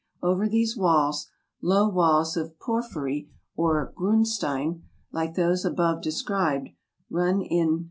[0.23, 1.27] Over these walls,—
[1.61, 4.81] low walls of porphyry or griinstein,—
[5.11, 6.69] like those above described,
[7.11, 7.79] run in t MOVSr SINAI.